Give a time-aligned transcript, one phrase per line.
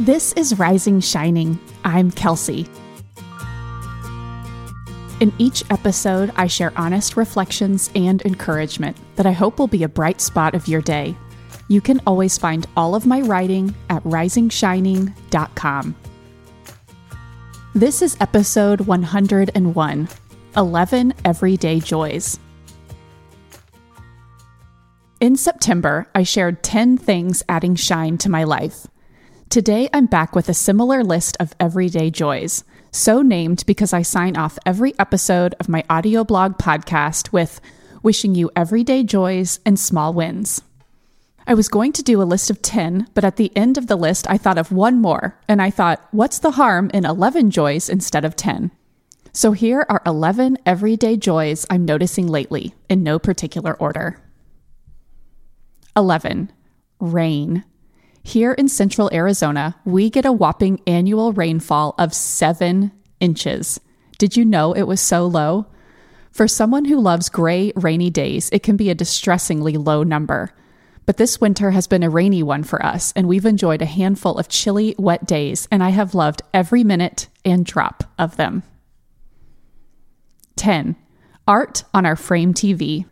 [0.00, 1.58] This is Rising Shining.
[1.84, 2.66] I'm Kelsey.
[5.20, 9.90] In each episode, I share honest reflections and encouragement that I hope will be a
[9.90, 11.14] bright spot of your day.
[11.68, 15.96] You can always find all of my writing at risingshining.com.
[17.74, 20.08] This is episode 101
[20.56, 22.38] 11 Everyday Joys.
[25.20, 28.86] In September, I shared 10 things adding shine to my life.
[29.50, 34.36] Today, I'm back with a similar list of everyday joys, so named because I sign
[34.36, 37.60] off every episode of my audio blog podcast with
[38.00, 40.62] wishing you everyday joys and small wins.
[41.48, 43.96] I was going to do a list of 10, but at the end of the
[43.96, 47.88] list, I thought of one more, and I thought, what's the harm in 11 joys
[47.88, 48.70] instead of 10?
[49.32, 54.22] So here are 11 everyday joys I'm noticing lately, in no particular order.
[55.96, 56.52] 11.
[57.00, 57.64] Rain.
[58.22, 63.80] Here in central Arizona, we get a whopping annual rainfall of 7 inches.
[64.18, 65.66] Did you know it was so low?
[66.30, 70.50] For someone who loves gray, rainy days, it can be a distressingly low number.
[71.06, 74.38] But this winter has been a rainy one for us, and we've enjoyed a handful
[74.38, 78.62] of chilly, wet days, and I have loved every minute and drop of them.
[80.56, 80.94] 10.
[81.48, 83.06] Art on our frame TV.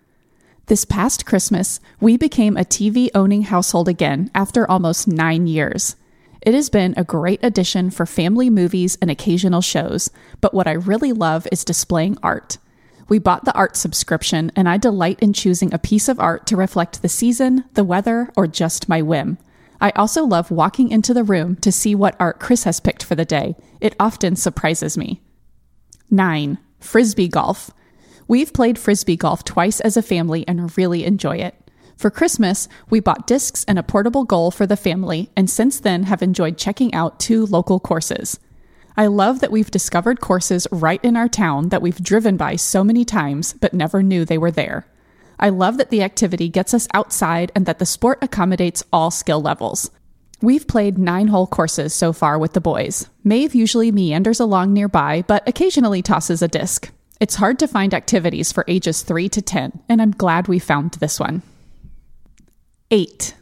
[0.68, 5.96] This past Christmas, we became a TV owning household again after almost nine years.
[6.42, 10.10] It has been a great addition for family movies and occasional shows,
[10.42, 12.58] but what I really love is displaying art.
[13.08, 16.56] We bought the art subscription, and I delight in choosing a piece of art to
[16.56, 19.38] reflect the season, the weather, or just my whim.
[19.80, 23.14] I also love walking into the room to see what art Chris has picked for
[23.14, 23.56] the day.
[23.80, 25.22] It often surprises me.
[26.10, 26.58] 9.
[26.78, 27.70] Frisbee golf.
[28.28, 31.54] We've played frisbee golf twice as a family and really enjoy it.
[31.96, 36.04] For Christmas, we bought discs and a portable goal for the family, and since then
[36.04, 38.38] have enjoyed checking out two local courses.
[38.98, 42.84] I love that we've discovered courses right in our town that we've driven by so
[42.84, 44.86] many times but never knew they were there.
[45.40, 49.40] I love that the activity gets us outside and that the sport accommodates all skill
[49.40, 49.90] levels.
[50.42, 53.08] We've played nine hole courses so far with the boys.
[53.24, 56.92] Maeve usually meanders along nearby, but occasionally tosses a disc.
[57.20, 60.92] It's hard to find activities for ages 3 to 10, and I'm glad we found
[60.92, 61.42] this one.
[62.92, 63.34] 8.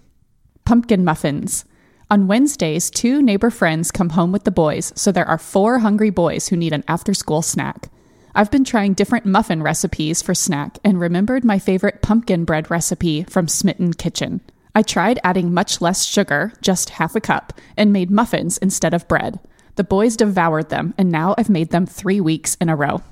[0.64, 1.66] Pumpkin muffins.
[2.10, 6.08] On Wednesdays, two neighbor friends come home with the boys, so there are four hungry
[6.08, 7.90] boys who need an after school snack.
[8.34, 13.24] I've been trying different muffin recipes for snack and remembered my favorite pumpkin bread recipe
[13.24, 14.40] from Smitten Kitchen.
[14.74, 19.08] I tried adding much less sugar, just half a cup, and made muffins instead of
[19.08, 19.38] bread.
[19.74, 23.02] The boys devoured them, and now I've made them three weeks in a row.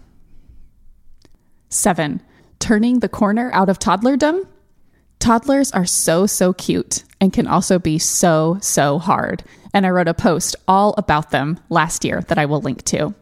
[1.69, 2.23] 7.
[2.59, 4.47] Turning the corner out of toddlerdom.
[5.19, 9.43] Toddlers are so, so cute and can also be so, so hard.
[9.73, 13.15] And I wrote a post all about them last year that I will link to.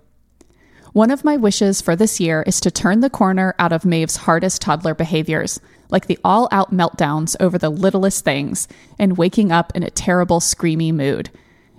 [0.92, 4.16] One of my wishes for this year is to turn the corner out of Maeve's
[4.16, 9.72] hardest toddler behaviors, like the all out meltdowns over the littlest things and waking up
[9.74, 11.30] in a terrible, screamy mood.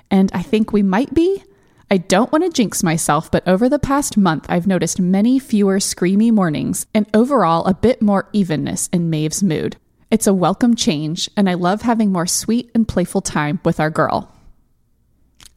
[0.10, 1.44] And I think we might be,
[1.94, 5.78] I don't want to jinx myself, but over the past month, I've noticed many fewer
[5.78, 9.78] screamy mornings and overall a bit more evenness in Maeve's mood.
[10.10, 13.92] It's a welcome change, and I love having more sweet and playful time with our
[13.92, 14.34] girl.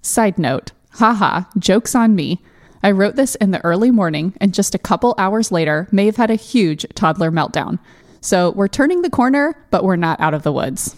[0.03, 2.45] Side note, haha, joke's on me.
[2.83, 6.31] I wrote this in the early morning, and just a couple hours later, Maeve had
[6.31, 7.79] a huge toddler meltdown.
[8.21, 10.97] So we're turning the corner, but we're not out of the woods.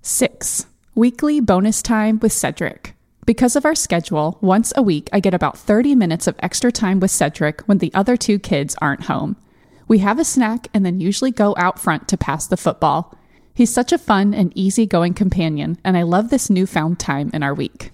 [0.00, 0.64] 6.
[0.94, 2.94] Weekly bonus time with Cedric.
[3.26, 7.00] Because of our schedule, once a week I get about 30 minutes of extra time
[7.00, 9.36] with Cedric when the other two kids aren't home.
[9.88, 13.16] We have a snack and then usually go out front to pass the football.
[13.54, 17.54] He's such a fun and easygoing companion, and I love this newfound time in our
[17.54, 17.92] week.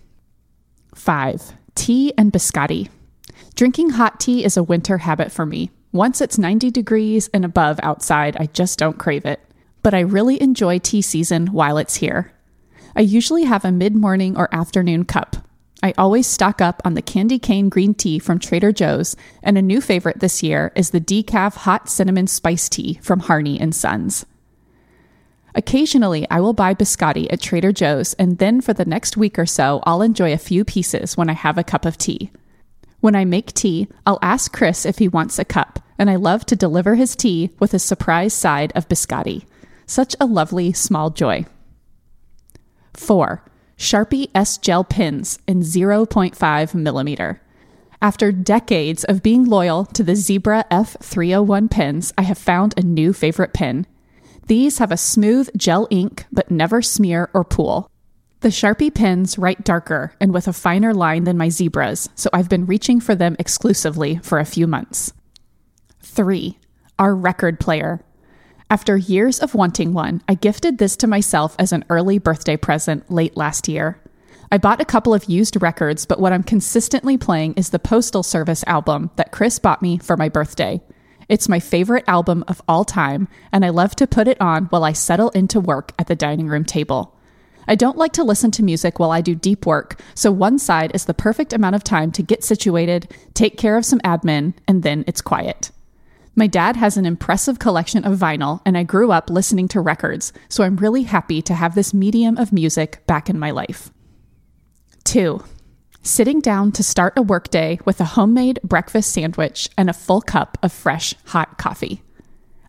[0.94, 1.52] 5.
[1.74, 2.88] Tea and biscotti.
[3.54, 5.70] Drinking hot tea is a winter habit for me.
[5.92, 9.40] Once it's 90 degrees and above outside, I just don't crave it.
[9.82, 12.32] But I really enjoy tea season while it's here.
[12.96, 15.36] I usually have a mid morning or afternoon cup.
[15.82, 19.62] I always stock up on the candy cane green tea from Trader Joe's, and a
[19.62, 24.26] new favorite this year is the decaf hot cinnamon spice tea from Harney and Sons.
[25.54, 29.46] Occasionally, I will buy biscotti at Trader Joe's, and then for the next week or
[29.46, 32.30] so, I'll enjoy a few pieces when I have a cup of tea.
[33.00, 36.44] When I make tea, I'll ask Chris if he wants a cup, and I love
[36.46, 39.44] to deliver his tea with a surprise side of biscotti.
[39.86, 41.46] Such a lovely small joy.
[42.94, 43.44] 4.
[43.76, 47.40] Sharpie S Gel pins in 0.5 millimeter.
[48.02, 53.12] After decades of being loyal to the Zebra F301 pens, I have found a new
[53.12, 53.86] favorite pen.
[54.46, 57.90] These have a smooth gel ink but never smear or pool.
[58.40, 62.48] The Sharpie pens write darker and with a finer line than my zebras, so I've
[62.48, 65.12] been reaching for them exclusively for a few months.
[66.00, 66.58] 3.
[66.98, 68.02] Our record player.
[68.72, 73.10] After years of wanting one, I gifted this to myself as an early birthday present
[73.10, 74.00] late last year.
[74.52, 78.22] I bought a couple of used records, but what I'm consistently playing is the Postal
[78.22, 80.80] Service album that Chris bought me for my birthday.
[81.28, 84.84] It's my favorite album of all time, and I love to put it on while
[84.84, 87.18] I settle into work at the dining room table.
[87.66, 90.92] I don't like to listen to music while I do deep work, so one side
[90.94, 94.84] is the perfect amount of time to get situated, take care of some admin, and
[94.84, 95.72] then it's quiet.
[96.40, 100.32] My dad has an impressive collection of vinyl, and I grew up listening to records,
[100.48, 103.90] so I'm really happy to have this medium of music back in my life.
[105.04, 105.44] 2.
[106.00, 110.56] Sitting down to start a workday with a homemade breakfast sandwich and a full cup
[110.62, 112.00] of fresh, hot coffee.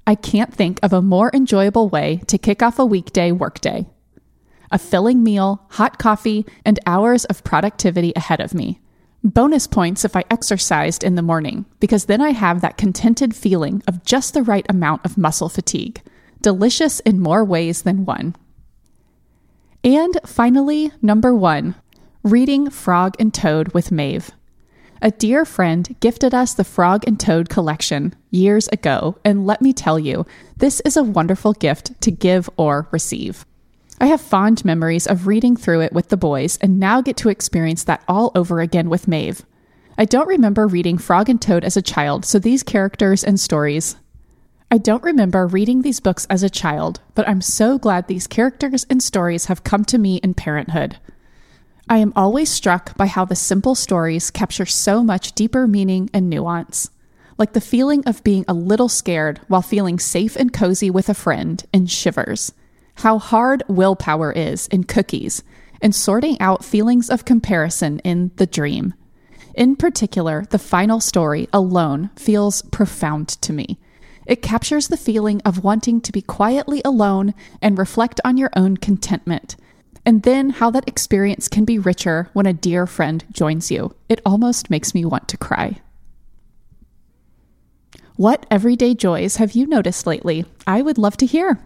[0.06, 3.86] I can't think of a more enjoyable way to kick off a weekday workday
[4.70, 8.81] a filling meal, hot coffee, and hours of productivity ahead of me.
[9.24, 13.84] Bonus points if I exercised in the morning, because then I have that contented feeling
[13.88, 16.02] of just the right amount of muscle fatigue.
[16.42, 18.36] Delicious in more ways than one.
[19.84, 21.76] And finally, number one
[22.24, 24.32] reading Frog and Toad with Maeve.
[25.04, 29.74] A dear friend gifted us the Frog and Toad collection years ago, and let me
[29.74, 30.26] tell you,
[30.58, 33.46] this is a wonderful gift to give or receive.
[34.02, 37.30] I have fond memories of reading through it with the boys and now get to
[37.30, 39.46] experience that all over again with Maeve.
[39.96, 43.98] I don't remember reading Frog and Toad as a child, so these characters and stories.
[44.72, 48.88] I don't remember reading these books as a child, but I'm so glad these characters
[48.90, 50.98] and stories have come to me in parenthood.
[51.88, 56.28] I am always struck by how the simple stories capture so much deeper meaning and
[56.28, 56.90] nuance.
[57.38, 61.14] Like the feeling of being a little scared while feeling safe and cozy with a
[61.14, 62.54] friend in Shivers
[63.02, 65.44] how hard willpower is in cookies,
[65.82, 68.94] and sorting out feelings of comparison in The Dream.
[69.56, 73.80] In particular, the final story alone feels profound to me.
[74.28, 78.78] It captures the feeling of wanting to be quietly alone and reflect on your own
[78.78, 79.56] contentment.
[80.06, 83.96] And then how that experience can be richer when a dear friend joins you.
[84.10, 85.82] It almost makes me want to cry.
[88.16, 90.46] What everyday joys have you noticed lately?
[90.68, 91.60] I would love to hear.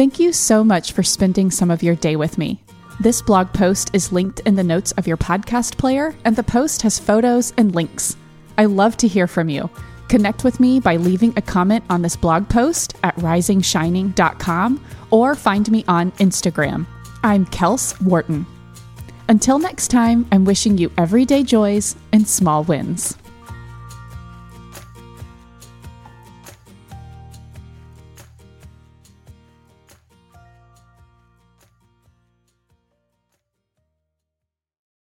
[0.00, 2.58] Thank you so much for spending some of your day with me.
[3.00, 6.80] This blog post is linked in the notes of your podcast player, and the post
[6.80, 8.16] has photos and links.
[8.56, 9.68] I love to hear from you.
[10.08, 15.70] Connect with me by leaving a comment on this blog post at risingshining.com or find
[15.70, 16.86] me on Instagram.
[17.22, 18.46] I'm Kels Wharton.
[19.28, 23.18] Until next time, I'm wishing you everyday joys and small wins.